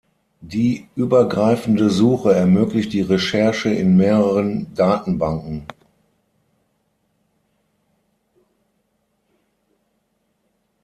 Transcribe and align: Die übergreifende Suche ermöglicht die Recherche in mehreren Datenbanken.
Die 0.41 0.87
übergreifende 0.95 1.91
Suche 1.91 2.33
ermöglicht 2.33 2.91
die 2.91 3.01
Recherche 3.01 3.69
in 3.71 3.97
mehreren 3.97 4.73
Datenbanken. 4.73 5.67